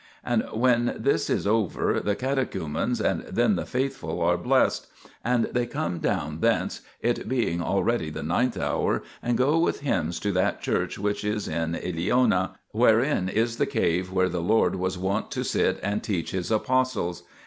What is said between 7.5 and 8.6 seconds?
already the ninth